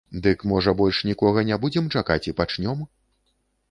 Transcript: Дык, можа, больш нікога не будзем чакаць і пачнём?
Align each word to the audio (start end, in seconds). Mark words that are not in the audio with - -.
Дык, 0.27 0.45
можа, 0.51 0.73
больш 0.79 1.03
нікога 1.11 1.45
не 1.53 1.61
будзем 1.67 1.93
чакаць 1.97 2.23
і 2.29 2.37
пачнём? 2.43 2.87